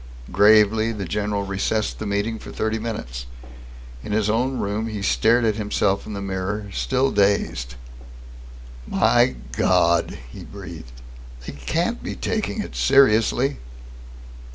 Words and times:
Gravely 0.31 0.91
the 0.91 1.05
general 1.05 1.43
recessed 1.43 1.99
the 1.99 2.07
meeting 2.07 2.39
for 2.39 2.51
thirty 2.51 2.79
minutes. 2.79 3.27
In 4.03 4.13
his 4.13 4.31
own 4.31 4.57
room, 4.57 4.87
he 4.87 5.03
stared 5.03 5.45
at 5.45 5.57
himself 5.57 6.07
in 6.07 6.13
the 6.13 6.23
mirror, 6.23 6.71
still 6.73 7.11
dazed. 7.11 7.75
"My 8.87 9.35
God!" 9.51 10.17
he 10.31 10.43
breathed. 10.43 10.91
"They 11.45 11.53
can't 11.53 12.01
be 12.01 12.15
taking 12.15 12.61
it 12.63 12.75
seriously!" 12.75 13.57